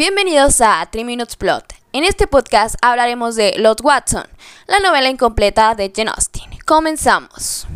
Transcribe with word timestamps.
Bienvenidos 0.00 0.62
a 0.62 0.88
3 0.90 1.04
Minutes 1.04 1.36
Plot. 1.36 1.74
En 1.92 2.04
este 2.04 2.26
podcast 2.26 2.74
hablaremos 2.80 3.36
de 3.36 3.52
Lot 3.58 3.82
Watson, 3.82 4.24
la 4.66 4.78
novela 4.78 5.10
incompleta 5.10 5.74
de 5.74 5.92
Jane 5.94 6.10
Austen. 6.10 6.44
Comenzamos. 6.64 7.66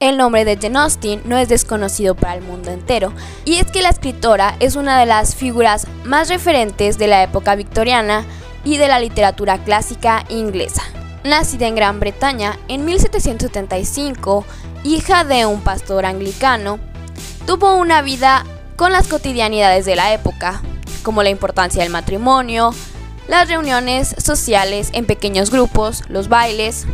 El 0.00 0.18
nombre 0.18 0.44
de 0.44 0.58
Jane 0.58 0.78
Austen 0.78 1.22
no 1.24 1.38
es 1.38 1.48
desconocido 1.48 2.14
para 2.14 2.34
el 2.34 2.42
mundo 2.42 2.72
entero, 2.72 3.14
y 3.46 3.54
es 3.54 3.70
que 3.70 3.80
la 3.80 3.88
escritora 3.88 4.54
es 4.60 4.76
una 4.76 5.00
de 5.00 5.06
las 5.06 5.34
figuras 5.34 5.86
más 6.04 6.28
referentes 6.28 6.98
de 6.98 7.06
la 7.06 7.22
época 7.22 7.54
victoriana 7.54 8.26
y 8.64 8.76
de 8.76 8.88
la 8.88 9.00
literatura 9.00 9.64
clásica 9.64 10.26
inglesa. 10.28 10.82
Nacida 11.24 11.68
en 11.68 11.74
Gran 11.74 12.00
Bretaña 12.00 12.58
en 12.68 12.84
1775, 12.84 14.44
hija 14.84 15.24
de 15.24 15.46
un 15.46 15.62
pastor 15.62 16.04
anglicano, 16.04 16.78
tuvo 17.46 17.76
una 17.76 18.02
vida 18.02 18.44
con 18.80 18.92
las 18.92 19.08
cotidianidades 19.08 19.84
de 19.84 19.94
la 19.94 20.14
época, 20.14 20.62
como 21.02 21.22
la 21.22 21.28
importancia 21.28 21.82
del 21.82 21.92
matrimonio, 21.92 22.74
las 23.28 23.46
reuniones 23.46 24.16
sociales 24.16 24.88
en 24.94 25.04
pequeños 25.04 25.50
grupos, 25.50 26.02
los 26.08 26.30
bailes 26.30 26.86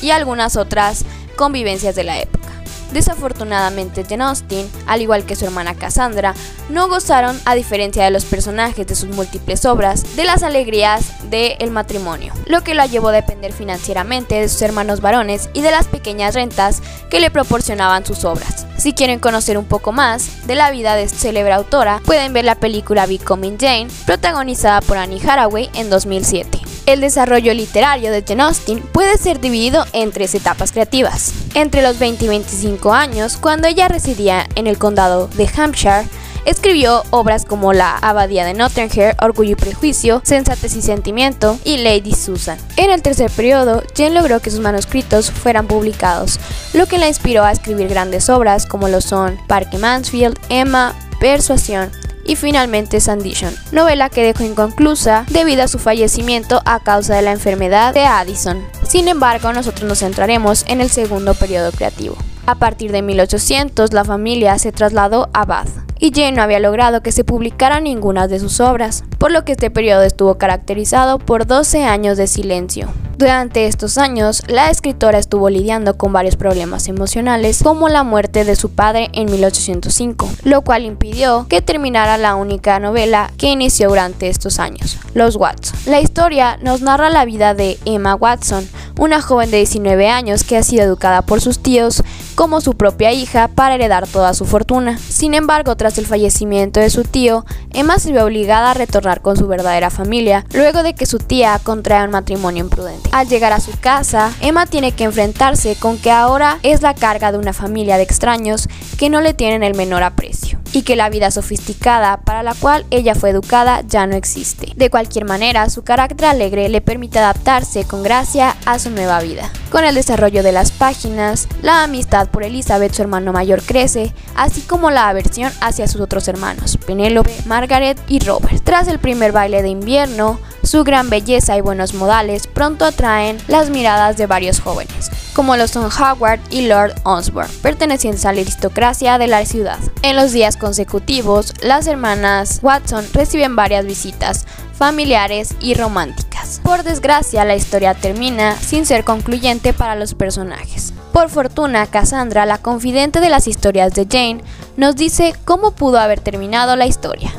y 0.00 0.12
algunas 0.12 0.56
otras 0.56 1.04
convivencias 1.36 1.94
de 1.94 2.04
la 2.04 2.18
época. 2.18 2.48
Desafortunadamente, 2.90 4.06
Jane 4.08 4.24
Austen, 4.24 4.66
al 4.86 5.02
igual 5.02 5.26
que 5.26 5.36
su 5.36 5.44
hermana 5.44 5.74
Cassandra, 5.74 6.32
no 6.70 6.88
gozaron, 6.88 7.38
a 7.44 7.54
diferencia 7.54 8.04
de 8.04 8.10
los 8.10 8.24
personajes 8.24 8.86
de 8.86 8.94
sus 8.94 9.10
múltiples 9.10 9.66
obras, 9.66 10.16
de 10.16 10.24
las 10.24 10.42
alegrías 10.42 11.04
del 11.28 11.70
matrimonio, 11.70 12.32
lo 12.46 12.62
que 12.62 12.74
la 12.74 12.86
llevó 12.86 13.08
a 13.08 13.12
depender 13.12 13.52
financieramente 13.52 14.36
de 14.36 14.48
sus 14.48 14.62
hermanos 14.62 15.02
varones 15.02 15.50
y 15.52 15.60
de 15.60 15.70
las 15.70 15.86
pequeñas 15.86 16.34
rentas 16.34 16.80
que 17.10 17.20
le 17.20 17.30
proporcionaban 17.30 18.06
sus 18.06 18.24
obras. 18.24 18.64
Si 18.86 18.92
quieren 18.92 19.18
conocer 19.18 19.58
un 19.58 19.64
poco 19.64 19.90
más 19.90 20.46
de 20.46 20.54
la 20.54 20.70
vida 20.70 20.94
de 20.94 21.02
esta 21.02 21.18
célebre 21.18 21.52
autora, 21.52 22.00
pueden 22.04 22.32
ver 22.32 22.44
la 22.44 22.54
película 22.54 23.06
Becoming 23.06 23.58
Jane, 23.58 23.88
protagonizada 24.06 24.80
por 24.80 24.96
Annie 24.96 25.20
Haraway 25.20 25.70
en 25.74 25.90
2007. 25.90 26.60
El 26.86 27.00
desarrollo 27.00 27.52
literario 27.52 28.12
de 28.12 28.22
Jane 28.22 28.44
Austen 28.44 28.78
puede 28.78 29.18
ser 29.18 29.40
dividido 29.40 29.84
en 29.92 30.12
tres 30.12 30.36
etapas 30.36 30.70
creativas. 30.70 31.32
Entre 31.54 31.82
los 31.82 31.98
20 31.98 32.26
y 32.26 32.28
25 32.28 32.92
años, 32.92 33.38
cuando 33.38 33.66
ella 33.66 33.88
residía 33.88 34.46
en 34.54 34.68
el 34.68 34.78
condado 34.78 35.26
de 35.26 35.50
Hampshire, 35.56 36.04
escribió 36.46 37.02
obras 37.10 37.44
como 37.44 37.74
La 37.74 37.98
Abadía 37.98 38.46
de 38.46 38.54
Nottingham, 38.54 39.14
Orgullo 39.20 39.50
y 39.50 39.56
Prejuicio, 39.56 40.22
Sensatez 40.24 40.74
y 40.76 40.82
Sentimiento 40.82 41.58
y 41.64 41.78
Lady 41.78 42.14
Susan. 42.14 42.56
En 42.76 42.90
el 42.90 43.02
tercer 43.02 43.30
periodo, 43.30 43.82
Jane 43.94 44.14
logró 44.14 44.40
que 44.40 44.50
sus 44.50 44.60
manuscritos 44.60 45.30
fueran 45.30 45.66
publicados, 45.66 46.40
lo 46.72 46.86
que 46.86 46.98
la 46.98 47.08
inspiró 47.08 47.44
a 47.44 47.52
escribir 47.52 47.88
grandes 47.88 48.30
obras 48.30 48.64
como 48.64 48.88
lo 48.88 49.00
son 49.00 49.36
Parque 49.46 49.76
Mansfield, 49.76 50.38
Emma, 50.48 50.94
Persuasión, 51.20 51.90
y 52.26 52.36
finalmente 52.36 53.00
Sandition, 53.00 53.54
novela 53.72 54.10
que 54.10 54.22
dejó 54.22 54.44
inconclusa 54.44 55.24
debido 55.30 55.62
a 55.62 55.68
su 55.68 55.78
fallecimiento 55.78 56.60
a 56.64 56.80
causa 56.80 57.14
de 57.14 57.22
la 57.22 57.32
enfermedad 57.32 57.94
de 57.94 58.04
Addison. 58.04 58.64
Sin 58.86 59.08
embargo, 59.08 59.52
nosotros 59.52 59.88
nos 59.88 60.00
centraremos 60.00 60.64
en 60.68 60.80
el 60.80 60.90
segundo 60.90 61.34
periodo 61.34 61.72
creativo. 61.72 62.16
A 62.46 62.56
partir 62.56 62.92
de 62.92 63.02
1800, 63.02 63.92
la 63.92 64.04
familia 64.04 64.58
se 64.58 64.72
trasladó 64.72 65.28
a 65.32 65.44
Bath, 65.44 65.85
y 65.98 66.10
Jane 66.14 66.32
no 66.32 66.42
había 66.42 66.60
logrado 66.60 67.02
que 67.02 67.12
se 67.12 67.24
publicara 67.24 67.80
ninguna 67.80 68.28
de 68.28 68.38
sus 68.38 68.60
obras, 68.60 69.04
por 69.18 69.32
lo 69.32 69.44
que 69.44 69.52
este 69.52 69.70
periodo 69.70 70.02
estuvo 70.02 70.38
caracterizado 70.38 71.18
por 71.18 71.46
12 71.46 71.84
años 71.84 72.16
de 72.18 72.26
silencio. 72.26 72.88
Durante 73.18 73.66
estos 73.66 73.96
años, 73.96 74.42
la 74.46 74.68
escritora 74.70 75.18
estuvo 75.18 75.48
lidiando 75.48 75.96
con 75.96 76.12
varios 76.12 76.36
problemas 76.36 76.86
emocionales, 76.86 77.62
como 77.62 77.88
la 77.88 78.02
muerte 78.02 78.44
de 78.44 78.56
su 78.56 78.72
padre 78.72 79.08
en 79.14 79.30
1805, 79.30 80.28
lo 80.44 80.60
cual 80.60 80.84
impidió 80.84 81.46
que 81.48 81.62
terminara 81.62 82.18
la 82.18 82.34
única 82.34 82.78
novela 82.78 83.32
que 83.38 83.46
inició 83.46 83.88
durante 83.88 84.28
estos 84.28 84.58
años, 84.58 84.98
Los 85.14 85.36
Watson. 85.36 85.78
La 85.86 86.00
historia 86.00 86.58
nos 86.60 86.82
narra 86.82 87.08
la 87.08 87.24
vida 87.24 87.54
de 87.54 87.78
Emma 87.86 88.14
Watson, 88.14 88.68
una 88.98 89.20
joven 89.20 89.50
de 89.50 89.58
19 89.58 90.08
años 90.08 90.44
que 90.44 90.56
ha 90.56 90.62
sido 90.62 90.84
educada 90.84 91.22
por 91.22 91.40
sus 91.40 91.58
tíos 91.58 92.02
como 92.34 92.60
su 92.60 92.74
propia 92.74 93.12
hija 93.12 93.48
para 93.48 93.74
heredar 93.74 94.06
toda 94.06 94.34
su 94.34 94.44
fortuna. 94.44 94.98
Sin 94.98 95.34
embargo, 95.34 95.76
tras 95.76 95.98
el 95.98 96.06
fallecimiento 96.06 96.80
de 96.80 96.90
su 96.90 97.02
tío, 97.02 97.44
Emma 97.72 97.98
se 97.98 98.12
ve 98.12 98.22
obligada 98.22 98.70
a 98.70 98.74
retornar 98.74 99.22
con 99.22 99.36
su 99.36 99.46
verdadera 99.46 99.90
familia, 99.90 100.44
luego 100.52 100.82
de 100.82 100.94
que 100.94 101.06
su 101.06 101.18
tía 101.18 101.58
contrae 101.62 102.04
un 102.04 102.10
matrimonio 102.10 102.64
imprudente. 102.64 103.10
Al 103.12 103.28
llegar 103.28 103.52
a 103.52 103.60
su 103.60 103.72
casa, 103.80 104.32
Emma 104.40 104.66
tiene 104.66 104.92
que 104.92 105.04
enfrentarse 105.04 105.76
con 105.76 105.98
que 105.98 106.10
ahora 106.10 106.58
es 106.62 106.82
la 106.82 106.94
carga 106.94 107.32
de 107.32 107.38
una 107.38 107.52
familia 107.52 107.96
de 107.96 108.02
extraños 108.02 108.68
que 108.98 109.10
no 109.10 109.20
le 109.20 109.34
tienen 109.34 109.62
el 109.62 109.74
menor 109.74 110.02
aprecio 110.02 110.58
y 110.76 110.82
que 110.82 110.94
la 110.94 111.08
vida 111.08 111.30
sofisticada 111.30 112.18
para 112.18 112.42
la 112.42 112.52
cual 112.52 112.84
ella 112.90 113.14
fue 113.14 113.30
educada 113.30 113.80
ya 113.88 114.06
no 114.06 114.14
existe. 114.14 114.74
De 114.76 114.90
cualquier 114.90 115.24
manera, 115.24 115.70
su 115.70 115.82
carácter 115.82 116.26
alegre 116.26 116.68
le 116.68 116.82
permite 116.82 117.18
adaptarse 117.18 117.84
con 117.84 118.02
gracia 118.02 118.54
a 118.66 118.78
su 118.78 118.90
nueva 118.90 119.20
vida. 119.20 119.50
Con 119.70 119.84
el 119.84 119.94
desarrollo 119.94 120.42
de 120.42 120.52
las 120.52 120.72
páginas, 120.72 121.48
la 121.62 121.82
amistad 121.82 122.28
por 122.28 122.42
Elizabeth, 122.42 122.92
su 122.92 123.00
hermano 123.00 123.32
mayor, 123.32 123.62
crece, 123.62 124.12
así 124.34 124.60
como 124.60 124.90
la 124.90 125.08
aversión 125.08 125.50
hacia 125.62 125.88
sus 125.88 126.02
otros 126.02 126.28
hermanos, 126.28 126.76
Penélope, 126.86 127.34
Margaret 127.46 127.98
y 128.06 128.18
Robert. 128.18 128.62
Tras 128.62 128.86
el 128.88 128.98
primer 128.98 129.32
baile 129.32 129.62
de 129.62 129.70
invierno, 129.70 130.38
su 130.66 130.82
gran 130.82 131.10
belleza 131.10 131.56
y 131.56 131.60
buenos 131.60 131.94
modales 131.94 132.46
pronto 132.48 132.84
atraen 132.84 133.38
las 133.46 133.70
miradas 133.70 134.16
de 134.16 134.26
varios 134.26 134.60
jóvenes, 134.60 135.10
como 135.32 135.56
lo 135.56 135.68
son 135.68 135.90
Howard 135.90 136.40
y 136.50 136.66
Lord 136.66 136.94
Osborne, 137.04 137.52
pertenecientes 137.62 138.24
a 138.26 138.32
la 138.32 138.40
aristocracia 138.40 139.18
de 139.18 139.28
la 139.28 139.44
ciudad. 139.46 139.78
En 140.02 140.16
los 140.16 140.32
días 140.32 140.56
consecutivos, 140.56 141.54
las 141.62 141.86
hermanas 141.86 142.58
Watson 142.62 143.06
reciben 143.12 143.54
varias 143.54 143.86
visitas 143.86 144.44
familiares 144.74 145.54
y 145.60 145.74
románticas. 145.74 146.60
Por 146.62 146.82
desgracia, 146.82 147.44
la 147.44 147.54
historia 147.56 147.94
termina 147.94 148.56
sin 148.56 148.86
ser 148.86 149.04
concluyente 149.04 149.72
para 149.72 149.94
los 149.94 150.14
personajes. 150.14 150.92
Por 151.12 151.30
fortuna, 151.30 151.86
Cassandra, 151.86 152.44
la 152.44 152.58
confidente 152.58 153.20
de 153.20 153.30
las 153.30 153.46
historias 153.46 153.94
de 153.94 154.06
Jane, 154.10 154.42
nos 154.76 154.96
dice 154.96 155.34
cómo 155.44 155.70
pudo 155.70 155.98
haber 155.98 156.20
terminado 156.20 156.76
la 156.76 156.86
historia. 156.86 157.32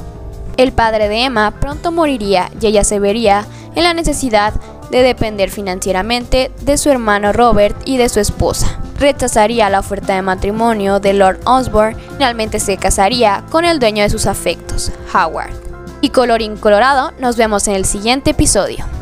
El 0.57 0.71
padre 0.71 1.07
de 1.07 1.23
Emma 1.23 1.51
pronto 1.51 1.91
moriría 1.91 2.49
y 2.59 2.65
ella 2.65 2.83
se 2.83 2.99
vería 2.99 3.45
en 3.75 3.83
la 3.83 3.93
necesidad 3.93 4.53
de 4.89 5.03
depender 5.03 5.51
financieramente 5.51 6.51
de 6.61 6.77
su 6.77 6.89
hermano 6.89 7.31
Robert 7.31 7.77
y 7.85 7.97
de 7.97 8.09
su 8.09 8.19
esposa. 8.19 8.79
Rechazaría 8.99 9.69
la 9.69 9.79
oferta 9.79 10.15
de 10.15 10.23
matrimonio 10.23 10.99
de 10.99 11.13
Lord 11.13 11.39
Osborne, 11.45 11.95
finalmente 12.13 12.59
se 12.59 12.77
casaría 12.77 13.43
con 13.51 13.65
el 13.65 13.77
dueño 13.77 14.01
de 14.01 14.09
sus 14.09 14.25
afectos, 14.25 14.91
Howard. 15.13 15.53
Y 16.01 16.09
colorín 16.09 16.57
colorado, 16.57 17.11
nos 17.19 17.37
vemos 17.37 17.67
en 17.67 17.75
el 17.75 17.85
siguiente 17.85 18.31
episodio. 18.31 18.96